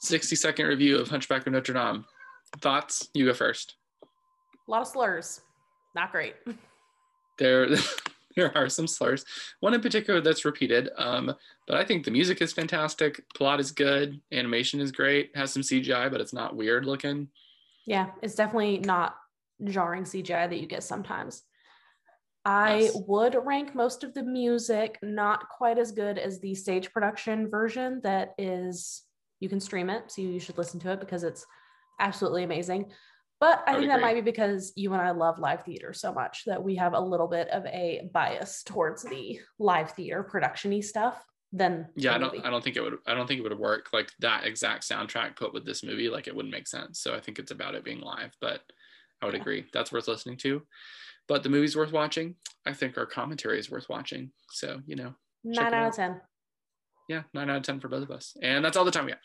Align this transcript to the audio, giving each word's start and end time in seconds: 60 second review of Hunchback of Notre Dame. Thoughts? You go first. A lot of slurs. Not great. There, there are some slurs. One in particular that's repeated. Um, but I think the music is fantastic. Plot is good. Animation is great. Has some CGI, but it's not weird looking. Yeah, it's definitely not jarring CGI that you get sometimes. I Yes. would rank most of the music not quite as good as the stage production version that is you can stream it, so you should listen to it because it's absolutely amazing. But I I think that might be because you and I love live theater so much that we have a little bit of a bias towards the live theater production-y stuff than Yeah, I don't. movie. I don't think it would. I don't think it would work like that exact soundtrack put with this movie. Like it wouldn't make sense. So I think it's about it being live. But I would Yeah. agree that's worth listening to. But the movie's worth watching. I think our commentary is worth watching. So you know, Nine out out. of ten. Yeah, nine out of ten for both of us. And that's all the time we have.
60 0.00 0.34
second 0.36 0.66
review 0.66 0.98
of 0.98 1.08
Hunchback 1.08 1.46
of 1.46 1.52
Notre 1.52 1.74
Dame. 1.74 2.04
Thoughts? 2.60 3.08
You 3.14 3.26
go 3.26 3.34
first. 3.34 3.76
A 4.66 4.70
lot 4.70 4.82
of 4.82 4.88
slurs. 4.88 5.42
Not 5.94 6.10
great. 6.10 6.34
There, 7.38 7.68
there 8.36 8.56
are 8.56 8.68
some 8.68 8.86
slurs. 8.86 9.24
One 9.60 9.74
in 9.74 9.80
particular 9.80 10.20
that's 10.20 10.44
repeated. 10.44 10.90
Um, 10.96 11.34
but 11.66 11.76
I 11.76 11.84
think 11.84 12.04
the 12.04 12.10
music 12.10 12.40
is 12.40 12.52
fantastic. 12.52 13.22
Plot 13.34 13.60
is 13.60 13.70
good. 13.72 14.20
Animation 14.32 14.80
is 14.80 14.90
great. 14.90 15.30
Has 15.36 15.52
some 15.52 15.62
CGI, 15.62 16.10
but 16.10 16.20
it's 16.20 16.32
not 16.32 16.56
weird 16.56 16.86
looking. 16.86 17.28
Yeah, 17.86 18.10
it's 18.22 18.34
definitely 18.34 18.78
not 18.78 19.16
jarring 19.64 20.04
CGI 20.04 20.48
that 20.48 20.60
you 20.60 20.66
get 20.66 20.82
sometimes. 20.82 21.42
I 22.44 22.78
Yes. 22.78 22.96
would 23.06 23.36
rank 23.44 23.74
most 23.74 24.02
of 24.02 24.14
the 24.14 24.22
music 24.22 24.98
not 25.02 25.48
quite 25.50 25.78
as 25.78 25.92
good 25.92 26.18
as 26.18 26.40
the 26.40 26.54
stage 26.54 26.90
production 26.90 27.50
version 27.50 28.00
that 28.02 28.34
is 28.38 29.02
you 29.40 29.48
can 29.48 29.60
stream 29.60 29.90
it, 29.90 30.10
so 30.12 30.22
you 30.22 30.38
should 30.38 30.58
listen 30.58 30.78
to 30.80 30.92
it 30.92 31.00
because 31.00 31.24
it's 31.24 31.44
absolutely 31.98 32.44
amazing. 32.44 32.92
But 33.40 33.62
I 33.66 33.72
I 33.72 33.76
think 33.76 33.88
that 33.88 34.02
might 34.02 34.14
be 34.14 34.20
because 34.20 34.72
you 34.76 34.92
and 34.92 35.00
I 35.00 35.12
love 35.12 35.38
live 35.38 35.64
theater 35.64 35.94
so 35.94 36.12
much 36.12 36.42
that 36.44 36.62
we 36.62 36.76
have 36.76 36.92
a 36.92 37.00
little 37.00 37.26
bit 37.26 37.48
of 37.48 37.64
a 37.66 38.08
bias 38.12 38.62
towards 38.62 39.02
the 39.02 39.40
live 39.58 39.92
theater 39.92 40.22
production-y 40.22 40.80
stuff 40.80 41.24
than 41.52 41.88
Yeah, 41.96 42.14
I 42.14 42.18
don't. 42.18 42.34
movie. 42.34 42.44
I 42.46 42.50
don't 42.50 42.62
think 42.62 42.76
it 42.76 42.82
would. 42.82 42.98
I 43.06 43.14
don't 43.14 43.26
think 43.26 43.40
it 43.40 43.42
would 43.42 43.58
work 43.58 43.88
like 43.94 44.12
that 44.20 44.44
exact 44.44 44.86
soundtrack 44.86 45.36
put 45.36 45.54
with 45.54 45.64
this 45.64 45.82
movie. 45.82 46.10
Like 46.10 46.28
it 46.28 46.36
wouldn't 46.36 46.52
make 46.52 46.68
sense. 46.68 47.00
So 47.00 47.14
I 47.14 47.20
think 47.20 47.38
it's 47.38 47.50
about 47.50 47.74
it 47.74 47.82
being 47.82 48.00
live. 48.00 48.32
But 48.42 48.60
I 49.22 49.26
would 49.26 49.34
Yeah. 49.34 49.40
agree 49.40 49.66
that's 49.72 49.90
worth 49.90 50.06
listening 50.06 50.36
to. 50.38 50.62
But 51.26 51.42
the 51.42 51.48
movie's 51.48 51.76
worth 51.76 51.92
watching. 51.92 52.36
I 52.66 52.74
think 52.74 52.98
our 52.98 53.06
commentary 53.06 53.58
is 53.58 53.70
worth 53.70 53.88
watching. 53.88 54.32
So 54.50 54.80
you 54.86 54.96
know, 54.96 55.14
Nine 55.44 55.66
out 55.68 55.74
out. 55.74 55.88
of 55.88 55.96
ten. 55.96 56.20
Yeah, 57.10 57.22
nine 57.34 57.50
out 57.50 57.56
of 57.56 57.62
ten 57.64 57.80
for 57.80 57.88
both 57.88 58.04
of 58.04 58.12
us. 58.12 58.36
And 58.40 58.64
that's 58.64 58.76
all 58.76 58.84
the 58.84 58.92
time 58.92 59.04
we 59.06 59.10
have. 59.10 59.20